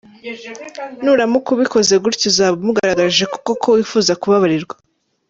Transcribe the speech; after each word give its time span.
Nuramuka 1.03 1.49
ubikoze 1.55 1.93
gutyo 2.03 2.25
uzaba 2.31 2.55
umugaragarije 2.61 3.25
ko 3.31 3.37
koko 3.45 3.67
wifuza 3.75 4.11
kubabarirwa. 4.21 4.75